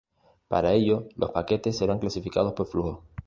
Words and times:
Para 0.47 0.73
ello 0.73 1.07
los 1.15 1.29
paquetes 1.29 1.77
serán 1.77 1.99
clasificados 1.99 2.53
por 2.53 2.65
flujos. 2.65 3.03